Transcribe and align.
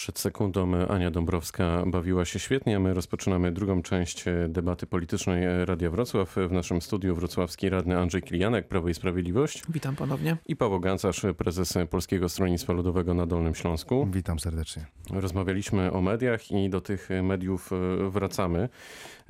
Przed 0.00 0.18
sekundą 0.18 0.86
Ania 0.88 1.10
Dąbrowska 1.10 1.82
bawiła 1.86 2.24
się 2.24 2.38
świetnie. 2.38 2.78
My 2.78 2.94
rozpoczynamy 2.94 3.52
drugą 3.52 3.82
część 3.82 4.24
debaty 4.48 4.86
politycznej 4.86 5.64
Radia 5.64 5.90
Wrocław. 5.90 6.36
W 6.48 6.52
naszym 6.52 6.82
studiu 6.82 7.14
wrocławski 7.14 7.68
radny 7.68 7.98
Andrzej 7.98 8.22
Kilianek, 8.22 8.68
Prawo 8.68 8.88
i 8.88 8.94
Sprawiedliwość. 8.94 9.62
Witam 9.68 9.96
ponownie. 9.96 10.36
I 10.46 10.56
Paweł 10.56 10.80
Gancarz, 10.80 11.22
prezes 11.38 11.74
Polskiego 11.90 12.28
Stronnictwa 12.28 12.72
Ludowego 12.72 13.14
na 13.14 13.26
Dolnym 13.26 13.54
Śląsku. 13.54 14.08
Witam 14.12 14.38
serdecznie. 14.38 14.86
Rozmawialiśmy 15.10 15.92
o 15.92 16.00
mediach 16.00 16.50
i 16.50 16.70
do 16.70 16.80
tych 16.80 17.08
mediów 17.22 17.70
wracamy. 18.10 18.68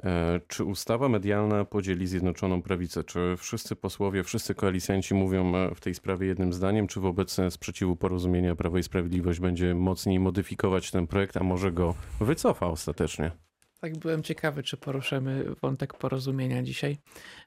E, 0.04 0.40
czy 0.48 0.64
ustawa 0.64 1.08
medialna 1.08 1.64
podzieli 1.64 2.06
Zjednoczoną 2.06 2.62
Prawicę? 2.62 3.04
Czy 3.04 3.34
wszyscy 3.38 3.76
posłowie, 3.76 4.24
wszyscy 4.24 4.54
koalicjanci 4.54 5.14
mówią 5.14 5.52
w 5.74 5.80
tej 5.80 5.94
sprawie 5.94 6.26
jednym 6.26 6.52
zdaniem? 6.52 6.86
Czy 6.86 7.00
wobec 7.00 7.36
sprzeciwu 7.50 7.96
porozumienia 7.96 8.56
Prawo 8.56 8.78
i 8.78 8.82
Sprawiedliwość 8.82 9.40
będzie 9.40 9.74
mocniej 9.74 10.20
modyfikować 10.20 10.90
ten 10.90 11.06
projekt, 11.06 11.36
a 11.36 11.42
może 11.42 11.72
go 11.72 11.94
wycofa 12.20 12.66
ostatecznie? 12.66 13.30
Tak, 13.80 13.98
byłem 13.98 14.22
ciekawy, 14.22 14.62
czy 14.62 14.76
poruszymy 14.76 15.44
wątek 15.62 15.94
porozumienia 15.94 16.62
dzisiaj, 16.62 16.98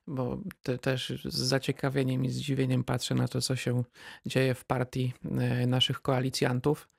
bo 0.07 0.37
te, 0.63 0.77
też 0.77 1.13
z 1.25 1.35
zaciekawieniem 1.35 2.25
i 2.25 2.29
zdziwieniem 2.29 2.83
patrzę 2.83 3.15
na 3.15 3.27
to, 3.27 3.41
co 3.41 3.55
się 3.55 3.83
dzieje 4.25 4.53
w 4.53 4.65
partii 4.65 5.13
e, 5.39 5.67
naszych 5.67 6.01
koalicjantów. 6.01 6.89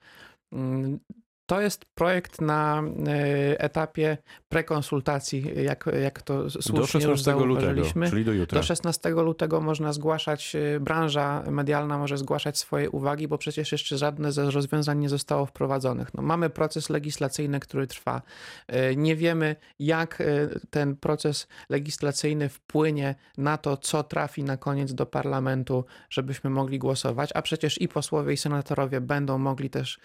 To 1.45 1.61
jest 1.61 1.85
projekt 1.85 2.41
na 2.41 2.83
e, 3.07 3.61
etapie 3.61 4.17
prekonsultacji, 4.49 5.63
jak, 5.63 5.89
jak 6.01 6.21
to 6.21 6.49
słusznie 6.49 6.79
do 6.79 6.87
16 6.87 7.33
lutego, 7.33 7.83
czyli 8.09 8.25
do 8.25 8.33
jutra. 8.33 8.59
Do 8.59 8.63
16 8.63 9.09
lutego 9.09 9.61
można 9.61 9.93
zgłaszać, 9.93 10.55
e, 10.55 10.79
branża 10.79 11.43
medialna 11.51 11.97
może 11.97 12.17
zgłaszać 12.17 12.57
swoje 12.57 12.89
uwagi, 12.89 13.27
bo 13.27 13.37
przecież 13.37 13.71
jeszcze 13.71 13.97
żadne 13.97 14.31
ze 14.31 14.51
rozwiązań 14.51 14.99
nie 14.99 15.09
zostało 15.09 15.45
wprowadzonych. 15.45 16.13
No, 16.13 16.23
mamy 16.23 16.49
proces 16.49 16.89
legislacyjny, 16.89 17.59
który 17.59 17.87
trwa. 17.87 18.21
E, 18.67 18.95
nie 18.95 19.15
wiemy, 19.15 19.55
jak 19.79 20.23
ten 20.69 20.95
proces 20.95 21.47
legislacyjny 21.69 22.49
wpłynie 22.49 23.15
na 23.37 23.57
to, 23.57 23.77
co 23.77 24.03
trafi 24.03 24.43
na 24.43 24.57
koniec 24.57 24.93
do 24.93 25.05
parlamentu, 25.05 25.85
żebyśmy 26.09 26.49
mogli 26.49 26.79
głosować, 26.79 27.29
a 27.33 27.41
przecież 27.41 27.81
i 27.81 27.87
posłowie, 27.87 28.33
i 28.33 28.37
senatorowie 28.37 29.01
będą 29.01 29.37
mogli 29.37 29.69
też 29.69 29.99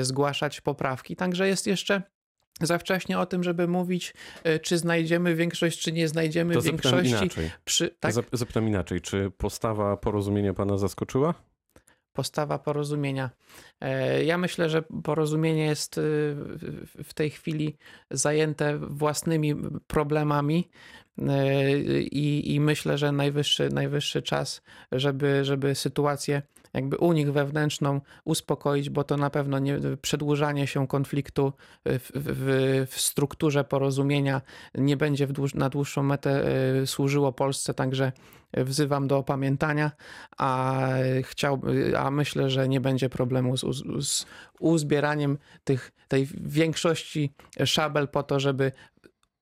zgłaszać 0.00 0.60
poprawki. 0.74 1.16
Także 1.16 1.48
jest 1.48 1.66
jeszcze 1.66 2.02
za 2.60 2.78
wcześnie 2.78 3.18
o 3.18 3.26
tym, 3.26 3.42
żeby 3.44 3.68
mówić, 3.68 4.14
e, 4.44 4.58
czy 4.58 4.78
znajdziemy 4.78 5.34
większość, 5.34 5.80
czy 5.80 5.92
nie 5.92 6.08
znajdziemy 6.08 6.54
to 6.54 6.62
większości. 6.62 7.10
Inaczej. 7.10 7.50
Przy, 7.64 7.96
tak? 8.00 8.12
Zapytam 8.32 8.68
inaczej. 8.68 9.00
Czy 9.00 9.30
postawa 9.38 9.96
porozumienia 9.96 10.54
pana 10.54 10.78
zaskoczyła? 10.78 11.34
Postawa 12.12 12.58
porozumienia. 12.58 13.30
E, 13.80 14.24
ja 14.24 14.38
myślę, 14.38 14.70
że 14.70 14.82
porozumienie 14.82 15.64
jest 15.64 15.98
e, 15.98 16.00
w 17.04 17.10
tej 17.14 17.30
chwili 17.30 17.76
zajęte 18.10 18.78
własnymi 18.78 19.54
problemami 19.86 20.70
i, 22.10 22.54
i 22.54 22.60
myślę, 22.60 22.98
że 22.98 23.12
najwyższy, 23.12 23.68
najwyższy 23.68 24.22
czas, 24.22 24.62
żeby, 24.92 25.44
żeby 25.44 25.74
sytuację 25.74 26.42
jakby 26.74 26.96
u 26.96 27.12
nich 27.12 27.32
wewnętrzną 27.32 28.00
uspokoić, 28.24 28.90
bo 28.90 29.04
to 29.04 29.16
na 29.16 29.30
pewno 29.30 29.58
nie, 29.58 29.78
przedłużanie 30.02 30.66
się 30.66 30.86
konfliktu 30.86 31.52
w, 31.86 32.10
w, 32.14 32.86
w 32.90 33.00
strukturze 33.00 33.64
porozumienia 33.64 34.42
nie 34.74 34.96
będzie 34.96 35.26
dłuż, 35.26 35.54
na 35.54 35.68
dłuższą 35.68 36.02
metę 36.02 36.44
e, 36.82 36.86
służyło 36.86 37.32
Polsce, 37.32 37.74
także 37.74 38.12
wzywam 38.56 39.08
do 39.08 39.18
opamiętania, 39.18 39.90
a, 40.36 40.88
chciał, 41.22 41.60
a 41.98 42.10
myślę, 42.10 42.50
że 42.50 42.68
nie 42.68 42.80
będzie 42.80 43.08
problemu 43.08 43.56
z, 43.56 43.60
z 44.00 44.26
uzbieraniem 44.60 45.38
tych, 45.64 45.92
tej 46.08 46.28
większości 46.40 47.32
szabel 47.64 48.08
po 48.08 48.22
to, 48.22 48.40
żeby 48.40 48.72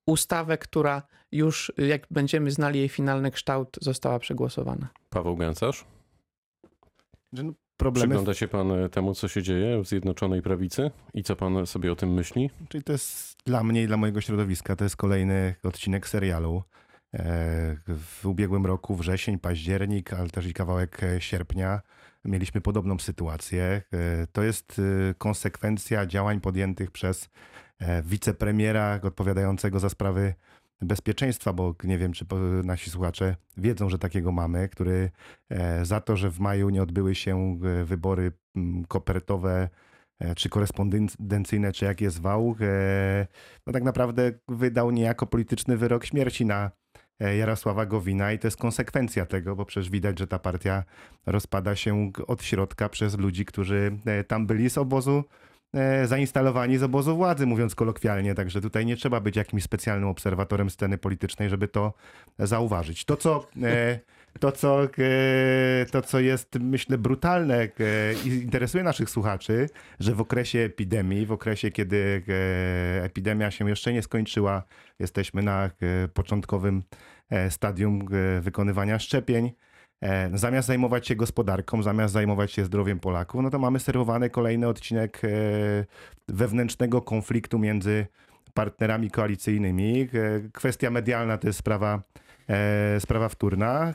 ustawę, 0.08 0.58
która 0.58 1.02
już 1.32 1.72
jak 1.78 2.06
będziemy 2.10 2.50
znali 2.50 2.78
jej 2.78 2.88
finalny 2.88 3.30
kształt, 3.30 3.78
została 3.80 4.18
przegłosowana. 4.18 4.88
Paweł 5.10 5.36
Gęcarz? 5.36 5.84
No, 7.32 7.52
problemy... 7.76 8.08
Przygląda 8.08 8.34
się 8.34 8.48
pan 8.48 8.72
e, 8.72 8.88
temu, 8.88 9.14
co 9.14 9.28
się 9.28 9.42
dzieje 9.42 9.82
w 9.82 9.88
Zjednoczonej 9.88 10.42
Prawicy 10.42 10.90
i 11.14 11.22
co 11.22 11.36
pan 11.36 11.66
sobie 11.66 11.92
o 11.92 11.96
tym 11.96 12.12
myśli? 12.12 12.50
Czyli 12.68 12.84
to 12.84 12.92
jest 12.92 13.36
dla 13.46 13.64
mnie 13.64 13.82
i 13.82 13.86
dla 13.86 13.96
mojego 13.96 14.20
środowiska, 14.20 14.76
to 14.76 14.84
jest 14.84 14.96
kolejny 14.96 15.54
odcinek 15.62 16.08
serialu. 16.08 16.62
E, 17.14 17.76
w 17.88 18.26
ubiegłym 18.26 18.66
roku, 18.66 18.94
wrzesień, 18.94 19.38
październik, 19.38 20.12
ale 20.12 20.28
też 20.28 20.46
i 20.46 20.54
kawałek 20.54 21.02
e, 21.02 21.20
sierpnia 21.20 21.80
mieliśmy 22.24 22.60
podobną 22.60 22.98
sytuację. 22.98 23.82
To 24.32 24.42
jest 24.42 24.80
konsekwencja 25.18 26.06
działań 26.06 26.40
podjętych 26.40 26.90
przez 26.90 27.28
wicepremiera 28.04 29.00
odpowiadającego 29.02 29.80
za 29.80 29.88
sprawy 29.88 30.34
bezpieczeństwa, 30.82 31.52
bo 31.52 31.74
nie 31.84 31.98
wiem, 31.98 32.12
czy 32.12 32.26
nasi 32.64 32.90
słuchacze 32.90 33.36
wiedzą, 33.56 33.88
że 33.88 33.98
takiego 33.98 34.32
mamy, 34.32 34.68
który 34.68 35.10
e, 35.50 35.84
za 35.84 36.00
to, 36.00 36.16
że 36.16 36.30
w 36.30 36.40
maju 36.40 36.70
nie 36.70 36.82
odbyły 36.82 37.14
się 37.14 37.60
e, 37.64 37.84
wybory 37.84 38.32
kopertowe 38.88 39.68
e, 40.20 40.34
czy 40.34 40.48
korespondencyjne, 40.48 41.72
czy 41.72 41.84
jak 41.84 42.00
je 42.00 42.10
zwał, 42.10 42.56
no 43.66 43.72
tak 43.72 43.82
naprawdę 43.82 44.32
wydał 44.48 44.90
niejako 44.90 45.26
polityczny 45.26 45.76
wyrok 45.76 46.04
śmierci 46.04 46.46
na 46.46 46.70
Jarosława 47.20 47.86
Gowina 47.86 48.32
i 48.32 48.38
to 48.38 48.46
jest 48.46 48.56
konsekwencja 48.56 49.26
tego, 49.26 49.56
bo 49.56 49.64
przecież 49.64 49.90
widać, 49.90 50.18
że 50.18 50.26
ta 50.26 50.38
partia 50.38 50.84
rozpada 51.26 51.76
się 51.76 52.12
od 52.26 52.42
środka 52.42 52.88
przez 52.88 53.18
ludzi, 53.18 53.44
którzy 53.44 53.98
tam 54.28 54.46
byli 54.46 54.70
z 54.70 54.78
obozu 54.78 55.24
E, 55.74 56.06
zainstalowani 56.06 56.78
z 56.78 56.82
obozu 56.82 57.16
władzy, 57.16 57.46
mówiąc 57.46 57.74
kolokwialnie. 57.74 58.34
Także 58.34 58.60
tutaj 58.60 58.86
nie 58.86 58.96
trzeba 58.96 59.20
być 59.20 59.36
jakimś 59.36 59.62
specjalnym 59.62 60.08
obserwatorem 60.08 60.70
sceny 60.70 60.98
politycznej, 60.98 61.50
żeby 61.50 61.68
to 61.68 61.92
zauważyć. 62.38 63.04
To, 63.04 63.16
co, 63.16 63.46
e, 63.62 63.98
to, 64.40 64.52
co, 64.52 64.84
e, 64.84 64.88
to, 65.90 66.02
co 66.02 66.20
jest, 66.20 66.58
myślę, 66.60 66.98
brutalne 66.98 67.68
i 68.24 68.28
interesuje 68.28 68.84
naszych 68.84 69.10
słuchaczy, 69.10 69.68
że 70.00 70.14
w 70.14 70.20
okresie 70.20 70.58
epidemii, 70.58 71.26
w 71.26 71.32
okresie, 71.32 71.70
kiedy 71.70 72.22
epidemia 73.02 73.50
się 73.50 73.68
jeszcze 73.68 73.92
nie 73.92 74.02
skończyła, 74.02 74.62
jesteśmy 74.98 75.42
na 75.42 75.70
początkowym 76.14 76.82
stadium 77.48 78.08
wykonywania 78.40 78.98
szczepień 78.98 79.52
E, 80.00 80.38
zamiast 80.38 80.68
zajmować 80.68 81.06
się 81.08 81.16
gospodarką, 81.16 81.82
zamiast 81.82 82.14
zajmować 82.14 82.52
się 82.52 82.64
zdrowiem 82.64 83.00
Polaków, 83.00 83.42
no 83.42 83.50
to 83.50 83.58
mamy 83.58 83.80
serwowany 83.80 84.30
kolejny 84.30 84.68
odcinek 84.68 85.20
e, 85.24 85.28
wewnętrznego 86.28 87.02
konfliktu 87.02 87.58
między 87.58 88.06
partnerami 88.54 89.10
koalicyjnymi. 89.10 90.00
E, 90.00 90.08
kwestia 90.52 90.90
medialna 90.90 91.38
to 91.38 91.46
jest 91.46 91.58
sprawa, 91.58 92.02
sprawa 92.98 93.28
wtórna. 93.28 93.94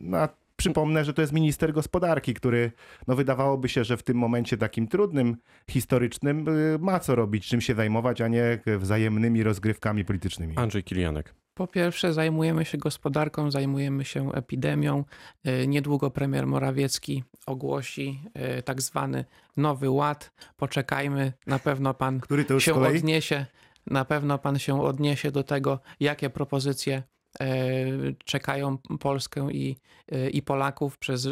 No, 0.00 0.28
przypomnę, 0.56 1.04
że 1.04 1.14
to 1.14 1.20
jest 1.20 1.32
minister 1.32 1.72
gospodarki, 1.72 2.34
który 2.34 2.72
no 3.06 3.16
wydawałoby 3.16 3.68
się, 3.68 3.84
że 3.84 3.96
w 3.96 4.02
tym 4.02 4.16
momencie 4.16 4.56
takim 4.56 4.88
trudnym, 4.88 5.36
historycznym 5.70 6.46
ma 6.80 7.00
co 7.00 7.14
robić, 7.14 7.46
czym 7.46 7.60
się 7.60 7.74
zajmować, 7.74 8.20
a 8.20 8.28
nie 8.28 8.58
wzajemnymi 8.78 9.42
rozgrywkami 9.42 10.04
politycznymi. 10.04 10.56
Andrzej 10.56 10.84
Kilianek. 10.84 11.34
Po 11.54 11.66
pierwsze, 11.66 12.12
zajmujemy 12.12 12.64
się 12.64 12.78
gospodarką, 12.78 13.50
zajmujemy 13.50 14.04
się 14.04 14.32
epidemią. 14.32 15.04
E, 15.44 15.66
niedługo 15.66 16.10
premier 16.10 16.46
Morawiecki 16.46 17.24
ogłosi 17.46 18.20
e, 18.34 18.62
tak 18.62 18.82
zwany 18.82 19.24
nowy 19.56 19.90
ład. 19.90 20.32
Poczekajmy, 20.56 21.32
na 21.46 21.58
pewno 21.58 21.94
pan 21.94 22.20
się 22.58 22.74
odniesie. 22.74 23.46
Na 23.86 24.04
pewno 24.04 24.38
pan 24.38 24.58
się 24.58 24.82
odniesie 24.82 25.30
do 25.30 25.42
tego, 25.42 25.80
jakie 26.00 26.30
propozycje 26.30 27.02
E, 27.40 27.86
czekają 28.24 28.78
Polskę 29.00 29.52
i, 29.52 29.76
e, 30.12 30.30
i 30.30 30.42
Polaków 30.42 30.98
przez, 30.98 31.26
e, 31.26 31.30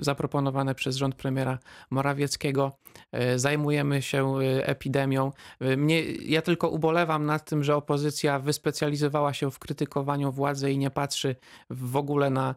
zaproponowane 0.00 0.74
przez 0.74 0.96
rząd 0.96 1.14
premiera 1.14 1.58
Morawieckiego. 1.90 2.72
Zajmujemy 3.36 4.02
się 4.02 4.36
epidemią. 4.62 5.32
Mnie, 5.76 6.02
ja 6.02 6.42
tylko 6.42 6.68
ubolewam 6.68 7.26
nad 7.26 7.44
tym, 7.44 7.64
że 7.64 7.76
opozycja 7.76 8.38
wyspecjalizowała 8.38 9.32
się 9.32 9.50
w 9.50 9.58
krytykowaniu 9.58 10.32
władzy 10.32 10.72
i 10.72 10.78
nie 10.78 10.90
patrzy 10.90 11.36
w 11.70 11.96
ogóle 11.96 12.30
na 12.30 12.54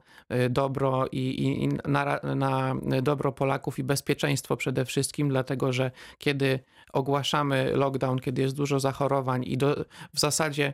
dobro 0.49 1.07
i, 1.11 1.63
i 1.63 1.89
na, 1.89 2.19
na 2.35 2.75
dobro 3.01 3.31
Polaków 3.31 3.79
i 3.79 3.83
bezpieczeństwo 3.83 4.57
przede 4.57 4.85
wszystkim, 4.85 5.29
dlatego 5.29 5.73
że 5.73 5.91
kiedy 6.17 6.59
ogłaszamy 6.93 7.71
lockdown, 7.71 8.19
kiedy 8.19 8.41
jest 8.41 8.55
dużo 8.55 8.79
zachorowań 8.79 9.43
i 9.45 9.57
do, 9.57 9.85
w 10.13 10.19
zasadzie 10.19 10.73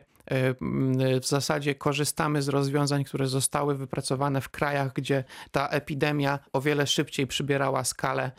w 1.20 1.26
zasadzie 1.26 1.74
korzystamy 1.74 2.42
z 2.42 2.48
rozwiązań, 2.48 3.04
które 3.04 3.26
zostały 3.26 3.74
wypracowane 3.74 4.40
w 4.40 4.48
krajach, 4.48 4.92
gdzie 4.92 5.24
ta 5.50 5.68
epidemia 5.68 6.38
o 6.52 6.60
wiele 6.60 6.86
szybciej 6.86 7.26
przybierała 7.26 7.84
skalę. 7.84 8.30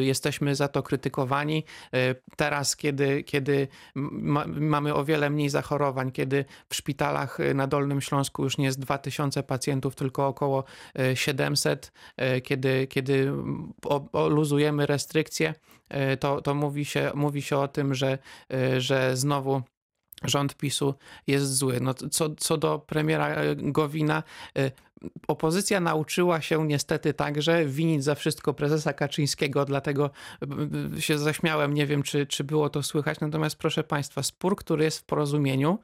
Jesteśmy 0.00 0.54
za 0.54 0.68
to 0.68 0.82
krytykowani. 0.82 1.64
Teraz, 2.36 2.76
kiedy, 2.76 3.22
kiedy 3.22 3.68
ma, 3.94 4.44
mamy 4.46 4.94
o 4.94 5.04
wiele 5.04 5.30
mniej 5.30 5.48
zachorowań, 5.48 6.12
kiedy 6.12 6.44
w 6.68 6.74
szpitalach 6.74 7.38
na 7.54 7.66
Dolnym 7.66 8.00
Śląsku 8.00 8.44
już 8.44 8.58
nie 8.58 8.64
jest 8.64 8.80
2000 8.80 9.42
pacjentów, 9.42 9.94
tylko 9.94 10.26
około 10.26 10.64
700, 11.14 11.92
kiedy, 12.42 12.86
kiedy 12.86 13.32
luzujemy 14.28 14.86
restrykcje, 14.86 15.54
to, 16.20 16.40
to 16.40 16.54
mówi, 16.54 16.84
się, 16.84 17.10
mówi 17.14 17.42
się 17.42 17.56
o 17.56 17.68
tym, 17.68 17.94
że, 17.94 18.18
że 18.78 19.16
znowu 19.16 19.62
rząd 20.24 20.54
PiSu 20.54 20.94
jest 21.26 21.56
zły. 21.56 21.80
No, 21.80 21.94
co, 21.94 22.30
co 22.36 22.56
do 22.56 22.78
premiera 22.78 23.36
Gowina, 23.56 24.22
opozycja 25.28 25.80
nauczyła 25.80 26.40
się 26.40 26.66
niestety 26.66 27.14
także 27.14 27.66
winić 27.66 28.04
za 28.04 28.14
wszystko 28.14 28.54
prezesa 28.54 28.92
Kaczyńskiego, 28.92 29.64
dlatego 29.64 30.10
się 30.98 31.18
zaśmiałem, 31.18 31.74
nie 31.74 31.86
wiem 31.86 32.02
czy, 32.02 32.26
czy 32.26 32.44
było 32.44 32.70
to 32.70 32.82
słychać, 32.82 33.20
natomiast 33.20 33.56
proszę 33.56 33.84
Państwa, 33.84 34.22
spór, 34.22 34.56
który 34.56 34.84
jest 34.84 34.98
w 34.98 35.04
porozumieniu 35.04 35.78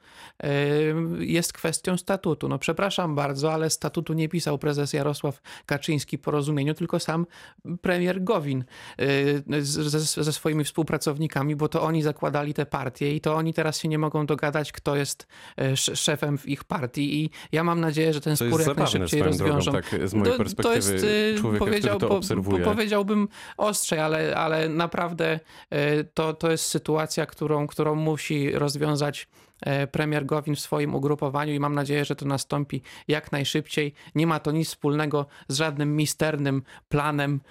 jest 1.19 1.53
kwestią 1.53 1.97
statutu. 1.97 2.49
No 2.49 2.59
przepraszam 2.59 3.15
bardzo, 3.15 3.53
ale 3.53 3.69
statutu 3.69 4.13
nie 4.13 4.29
pisał 4.29 4.57
prezes 4.57 4.93
Jarosław 4.93 5.41
Kaczyński 5.65 6.17
w 6.17 6.21
porozumieniu, 6.21 6.73
tylko 6.73 6.99
sam 6.99 7.25
premier 7.81 8.23
Gowin 8.23 8.63
ze, 9.59 9.99
ze 9.99 10.33
swoimi 10.33 10.63
współpracownikami, 10.63 11.55
bo 11.55 11.69
to 11.69 11.81
oni 11.81 12.01
zakładali 12.01 12.53
te 12.53 12.65
partie 12.65 13.15
i 13.15 13.21
to 13.21 13.35
oni 13.35 13.53
teraz 13.53 13.79
się 13.79 13.87
nie 13.87 13.97
mogą 13.97 14.25
dogadać, 14.25 14.71
kto 14.71 14.95
jest 14.95 15.27
szefem 15.75 16.37
w 16.37 16.47
ich 16.47 16.63
partii 16.63 17.23
i 17.23 17.29
ja 17.51 17.63
mam 17.63 17.79
nadzieję, 17.79 18.13
że 18.13 18.21
ten 18.21 18.37
Co 18.37 18.45
spór 18.45 18.61
jak 18.61 18.77
najszybciej 18.77 19.08
szybciej 19.09 19.23
rozwiążą. 19.23 19.71
Drogą, 19.71 19.87
tak 19.87 20.09
z 20.09 20.13
mojej 20.13 20.37
perspektywy 20.37 20.63
to 20.63 20.75
jest, 20.75 21.05
y, 21.05 21.35
człowieka, 21.39 21.65
powiedział, 21.65 21.97
który 21.97 22.09
to 22.09 22.17
obserwuje. 22.17 22.63
Po, 22.63 22.71
powiedziałbym 22.71 23.27
ostrzej, 23.57 23.99
ale, 23.99 24.35
ale 24.35 24.69
naprawdę 24.69 25.39
y, 25.73 26.07
to, 26.13 26.33
to 26.33 26.51
jest 26.51 26.65
sytuacja, 26.65 27.25
którą, 27.25 27.67
którą 27.67 27.95
musi 27.95 28.51
rozwiązać 28.51 29.27
y, 29.83 29.87
premier 29.87 30.25
Gowin 30.25 30.55
w 30.55 30.59
swoim 30.59 30.95
ugrupowaniu 30.95 31.53
i 31.53 31.59
mam 31.59 31.75
nadzieję, 31.75 32.05
że 32.05 32.15
to 32.15 32.25
nastąpi 32.25 32.81
jak 33.07 33.31
najszybciej. 33.31 33.93
Nie 34.15 34.27
ma 34.27 34.39
to 34.39 34.51
nic 34.51 34.67
wspólnego 34.67 35.25
z 35.47 35.57
żadnym 35.57 35.95
misternym 35.95 36.63
planem 36.89 37.41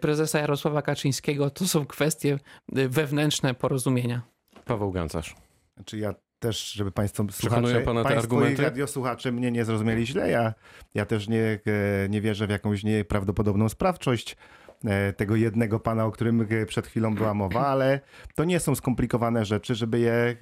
prezesa 0.00 0.38
Jarosława 0.38 0.82
Kaczyńskiego. 0.82 1.50
To 1.50 1.68
są 1.68 1.86
kwestie 1.86 2.38
wewnętrzne 2.68 3.54
porozumienia. 3.54 4.22
Paweł 4.64 4.92
Gancarz. 4.92 5.36
Czy 5.84 5.98
ja 5.98 6.14
też, 6.46 6.72
żeby 6.72 6.92
Państwo 6.92 7.24
słuchacze, 7.30 7.80
pana 7.80 8.02
te 8.02 8.08
państwo 8.08 8.36
argumenty? 8.36 8.62
i 8.62 8.64
radiosłuchacze 8.64 9.32
mnie 9.32 9.50
nie 9.50 9.64
zrozumieli 9.64 10.06
źle. 10.06 10.30
Ja, 10.30 10.54
ja 10.94 11.06
też 11.06 11.28
nie, 11.28 11.42
e, 11.42 12.08
nie 12.08 12.20
wierzę 12.20 12.46
w 12.46 12.50
jakąś 12.50 12.84
nieprawdopodobną 12.84 13.68
sprawczość 13.68 14.36
e, 14.84 15.12
tego 15.12 15.36
jednego 15.36 15.80
pana, 15.80 16.04
o 16.04 16.10
którym 16.10 16.46
e, 16.50 16.66
przed 16.66 16.86
chwilą 16.86 17.14
była 17.14 17.34
mowa, 17.34 17.66
ale 17.66 18.00
to 18.34 18.44
nie 18.44 18.60
są 18.60 18.74
skomplikowane 18.74 19.44
rzeczy, 19.44 19.74
żeby 19.74 19.98
je 19.98 20.36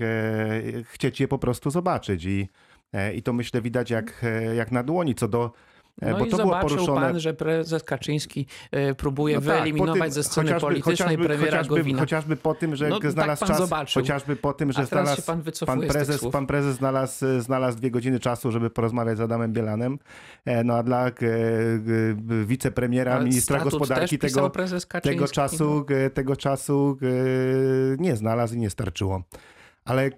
chcieć 0.85 1.21
je 1.21 1.29
po 1.29 1.39
prostu 1.39 1.71
zobaczyć. 1.71 2.25
I, 2.25 2.49
i 3.15 3.23
to 3.23 3.33
myślę 3.33 3.63
widać 3.63 3.91
jak, 3.91 4.25
jak 4.57 4.73
na 4.73 4.83
dłoni. 4.83 5.15
Co 5.15 5.29
do 5.29 5.53
no 6.03 6.19
bo 6.19 6.25
i 6.25 6.31
to 6.31 6.37
zobaczył 6.37 6.69
było 6.69 6.77
poruszone... 6.77 7.07
pan, 7.07 7.21
że 7.21 7.35
prezes 7.35 7.83
Kaczyński 7.83 8.47
e, 8.71 8.95
próbuje 8.95 9.35
no 9.35 9.41
tak, 9.41 9.51
wyeliminować 9.51 10.03
tym, 10.03 10.13
ze 10.13 10.25
sceny 10.25 10.47
chociażby, 10.47 10.67
politycznej 10.67 10.97
chociażby, 10.97 11.25
premiera 11.25 11.51
chociażby, 11.51 11.77
Gowina. 11.77 12.01
Chociażby 12.01 12.37
po 12.37 12.55
tym, 12.55 12.77
że 12.77 12.89
no, 12.89 13.01
tak 13.01 13.11
znalazł 13.11 13.41
tak 13.41 13.49
czas, 13.49 13.59
zobaczył. 13.59 14.03
chociażby 14.03 14.37
po 14.37 14.53
tym, 14.53 14.73
że 14.73 14.87
znalazł, 14.87 15.23
pan, 15.23 15.43
pan, 15.67 15.81
prezes, 15.81 16.25
pan 16.33 16.47
prezes 16.47 16.77
znalazł, 16.77 17.25
znalazł 17.39 17.79
dwie 17.79 17.91
godziny 17.91 18.21
czasu, 18.21 18.51
żeby 18.51 18.71
porozmawiać 18.71 19.19
z 19.19 19.21
Adamem 19.21 19.53
Bielanem. 19.53 19.99
E, 20.45 20.65
no 20.65 20.75
a 20.75 20.83
dla 20.83 21.11
wicepremiera, 22.45 23.15
Ale 23.15 23.25
ministra 23.25 23.61
gospodarki 23.61 24.19
tego, 24.19 24.51
tego 25.03 25.29
czasu, 25.29 25.87
no. 25.91 26.11
tego 26.15 26.37
czasu 26.37 26.99
nie 27.99 28.17
znalazł 28.17 28.55
i 28.55 28.59
nie 28.59 28.71
starczyło 28.71 29.23
ale 29.85 30.11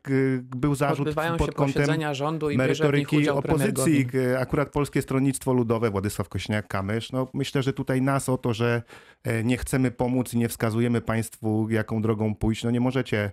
był 0.43 0.75
zarzut 0.75 1.09
Odbywają 1.09 1.37
pod 1.37 1.55
kątem 1.55 2.15
rządu 2.15 2.51
i 2.51 2.57
merytoryki 2.57 3.29
opozycji. 3.29 4.07
Akurat 4.39 4.71
Polskie 4.71 5.03
Stronnictwo 5.03 5.53
Ludowe, 5.53 5.91
Władysław 5.91 6.29
Kośniak-Kamysz, 6.29 7.13
no 7.13 7.29
myślę, 7.35 7.63
że 7.63 7.73
tutaj 7.73 8.03
nas 8.03 8.29
o 8.29 8.39
to, 8.39 8.55
że 8.55 8.83
e, 9.25 9.45
nie 9.45 9.57
chcemy 9.57 9.91
pomóc 9.91 10.35
i 10.35 10.39
nie 10.39 10.49
wskazujemy 10.49 11.01
państwu, 11.01 11.71
jaką 11.71 12.03
drogą 12.03 12.35
pójść, 12.35 12.65
no 12.65 12.71
nie 12.71 12.81
możecie 12.81 13.33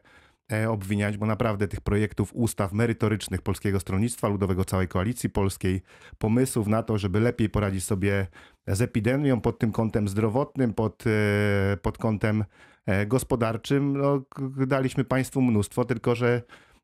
e, 0.51 0.69
obwiniać, 0.69 1.17
bo 1.17 1.25
naprawdę 1.25 1.67
tych 1.67 1.81
projektów 1.81 2.31
ustaw 2.33 2.73
merytorycznych 2.73 3.41
Polskiego 3.41 3.79
Stronnictwa 3.79 4.27
Ludowego, 4.27 4.65
całej 4.65 4.87
koalicji 4.87 5.29
polskiej, 5.29 5.81
pomysłów 6.17 6.67
na 6.67 6.83
to, 6.83 6.97
żeby 6.97 7.19
lepiej 7.19 7.49
poradzić 7.49 7.83
sobie 7.83 8.27
z 8.67 8.81
epidemią 8.81 9.41
pod 9.41 9.59
tym 9.59 9.71
kątem 9.71 10.07
zdrowotnym, 10.07 10.73
pod, 10.73 11.03
e, 11.07 11.77
pod 11.77 11.97
kątem 11.97 12.43
E, 12.43 12.45
gospodarczym 13.07 13.97
no, 13.97 14.21
daliśmy 14.67 15.03
Państwu 15.03 15.41
mnóstwo, 15.41 15.85
tylko 15.85 16.15
że 16.15 16.41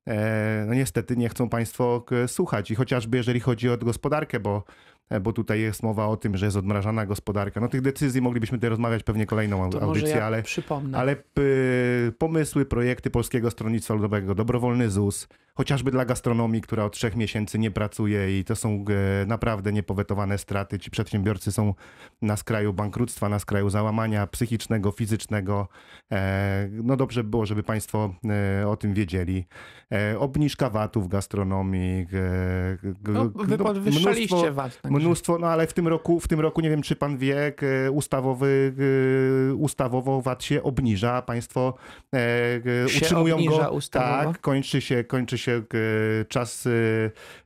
e, 0.07 0.65
no 0.67 0.73
niestety 0.73 1.17
nie 1.17 1.29
chcą 1.29 1.49
Państwo 1.49 2.05
słuchać. 2.27 2.71
I 2.71 2.75
chociażby 2.75 3.17
jeżeli 3.17 3.39
chodzi 3.39 3.69
o 3.69 3.77
gospodarkę, 3.77 4.39
bo 4.39 4.63
E, 5.09 5.19
bo 5.19 5.33
tutaj 5.33 5.61
jest 5.61 5.83
mowa 5.83 6.07
o 6.07 6.17
tym, 6.17 6.37
że 6.37 6.45
jest 6.45 6.57
odmrażana 6.57 7.05
gospodarka. 7.05 7.59
No 7.61 7.67
tych 7.67 7.81
decyzji 7.81 8.21
moglibyśmy 8.21 8.57
tutaj 8.57 8.69
rozmawiać 8.69 9.03
pewnie 9.03 9.25
kolejną 9.25 9.69
to 9.69 9.81
audycję, 9.81 10.09
ja 10.09 10.25
ale, 10.25 10.43
ale 10.93 11.15
pomysły, 12.17 12.65
projekty 12.65 13.09
Polskiego 13.09 13.51
Stronnictwa 13.51 13.93
Ludowego, 13.93 14.35
dobrowolny 14.35 14.89
ZUS, 14.89 15.27
chociażby 15.59 15.91
dla 15.91 16.05
gastronomii, 16.05 16.61
która 16.61 16.85
od 16.85 16.93
trzech 16.93 17.15
miesięcy 17.15 17.59
nie 17.59 17.71
pracuje 17.71 18.39
i 18.39 18.43
to 18.43 18.55
są 18.55 18.85
e, 19.21 19.25
naprawdę 19.25 19.73
niepowetowane 19.73 20.37
straty. 20.37 20.79
Ci 20.79 20.91
przedsiębiorcy 20.91 21.51
są 21.51 21.73
na 22.21 22.37
skraju 22.37 22.73
bankructwa, 22.73 23.29
na 23.29 23.39
skraju 23.39 23.69
załamania 23.69 24.27
psychicznego, 24.27 24.91
fizycznego. 24.91 25.67
E, 26.11 26.69
no 26.71 26.97
dobrze 26.97 27.23
by 27.23 27.29
było, 27.29 27.45
żeby 27.45 27.63
Państwo 27.63 28.13
o 28.67 28.77
tym 28.77 28.93
wiedzieli. 28.93 29.45
Obniżka 30.19 30.69
VAT-u 30.69 31.01
w 31.01 31.07
gastronomii. 31.07 32.07
No, 33.07 33.29
wy 33.35 33.57
no, 33.57 33.63
podwyższaliście 33.63 34.35
mnóstwo, 34.35 34.53
VAT. 34.53 34.81
Także 34.81 34.99
mnóstwo, 34.99 35.37
no 35.39 35.47
ale 35.47 35.67
w 35.67 35.73
tym 35.73 35.87
roku, 35.87 36.19
w 36.19 36.27
tym 36.27 36.39
roku 36.39 36.61
nie 36.61 36.69
wiem, 36.69 36.81
czy 36.81 36.95
pan 36.95 37.17
wie, 37.17 37.53
ustawowy, 37.91 38.73
ustawowo 39.57 40.21
VAT 40.21 40.43
się 40.43 40.63
obniża, 40.63 41.21
państwo 41.21 41.73
się 42.87 42.99
utrzymują 43.01 43.45
go. 43.45 43.71
Ustawowo? 43.71 44.33
Tak, 44.33 44.41
kończy 44.41 44.81
się, 44.81 45.03
kończy 45.03 45.37
się 45.37 45.48
czas 46.27 46.67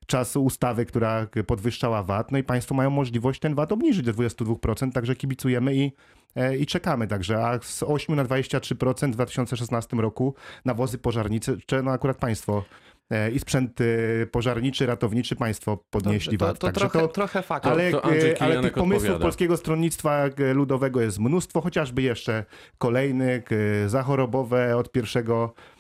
czas 0.08 0.36
ustawy, 0.36 0.86
która 0.86 1.28
podwyższała 1.48 2.04
VAT, 2.04 2.32
no 2.32 2.38
i 2.38 2.44
państwo 2.44 2.76
mają 2.76 2.90
możliwość 2.90 3.40
ten 3.40 3.56
VAT 3.56 3.72
obniżyć 3.72 4.06
do 4.06 4.14
22%, 4.14 4.92
także 4.92 5.16
kibicujemy 5.16 5.76
i, 5.76 5.92
e, 6.36 6.58
i 6.58 6.66
czekamy. 6.66 7.08
Także 7.08 7.46
a 7.46 7.60
z 7.62 7.84
8 7.84 8.16
na 8.16 8.26
23% 8.26 9.12
w 9.12 9.16
2016 9.16 9.98
roku 9.98 10.36
nawozy 10.66 10.98
pożarnicze, 10.98 11.58
no 11.84 11.92
akurat 11.92 12.18
państwo 12.18 12.64
E, 13.10 13.32
i 13.32 13.40
sprzęt 13.40 13.82
e, 13.82 14.26
pożarniczy, 14.26 14.86
ratowniczy 14.86 15.36
państwo 15.36 15.78
podnieśli 15.90 16.38
VAT. 16.38 16.60
To, 16.60 16.68
to 16.68 16.74
trochę, 16.74 17.00
to, 17.00 17.08
trochę 17.08 17.42
fakt. 17.42 17.66
Ale, 17.66 17.92
to 17.92 18.04
e, 18.04 18.42
ale 18.42 18.62
tych 18.62 18.74
pomysłów 18.74 19.04
odpowiada. 19.04 19.26
Polskiego 19.26 19.58
Stronnictwa 19.58 20.30
Ludowego 20.54 21.02
jest 21.02 21.20
mnóstwo, 21.20 21.62
chociażby 21.62 22.02
jeszcze 22.02 22.46
kolejny, 22.78 23.44
zachorobowe 23.88 24.78
od 24.78 24.92
pierwszego 24.92 25.54
E, 25.54 25.73